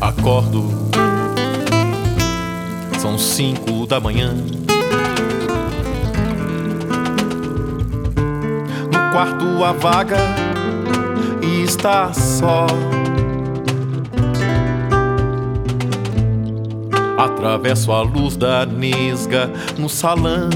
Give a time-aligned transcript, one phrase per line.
[0.00, 0.68] Acordo,
[2.98, 4.34] são cinco da manhã.
[8.92, 10.18] No quarto a vaga
[11.42, 12.66] e está só.
[17.16, 20.50] Atravesso a luz da nesga no salão.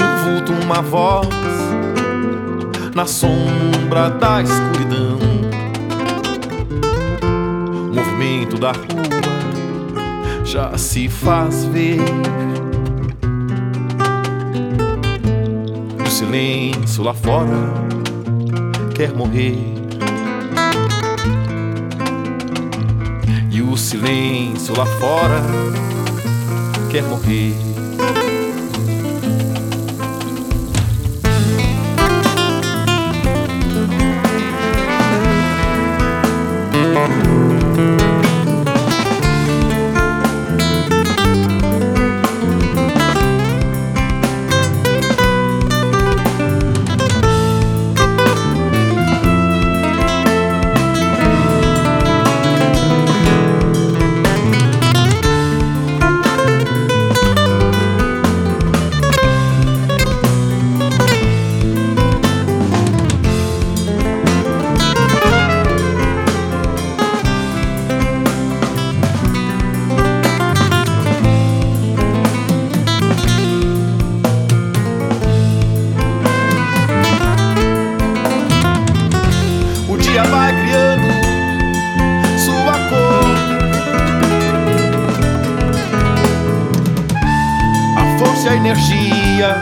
[0.00, 1.41] Um vulto, uma voz
[2.94, 5.18] na sombra da escuridão.
[7.90, 12.00] O movimento da rua já se faz ver.
[16.04, 17.72] O silêncio lá fora
[18.94, 19.56] quer morrer.
[23.50, 25.42] E o silêncio lá fora
[26.90, 27.71] quer morrer.
[88.42, 89.56] A força e a energia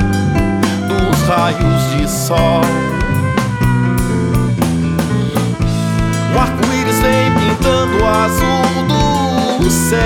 [0.88, 2.62] dos raios de sol.
[6.34, 10.00] Um arco-íris vem pintando o azul do céu,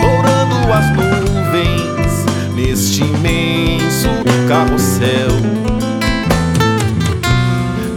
[0.00, 2.24] dourando as nuvens
[2.54, 4.10] neste imenso
[4.48, 5.30] carrossel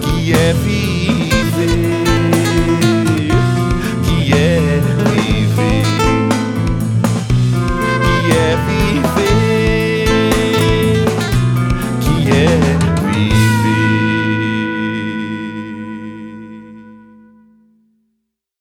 [0.01, 0.78] que é vida.